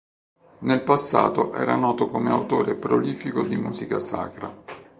Nel 0.61 0.81
passato 0.81 1.53
era 1.53 1.75
noto 1.75 2.09
come 2.09 2.31
autore 2.31 2.73
prolifico 2.73 3.45
di 3.45 3.55
musica 3.55 3.99
sacra. 3.99 4.51